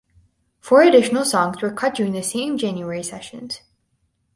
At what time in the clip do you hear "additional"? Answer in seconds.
0.81-1.23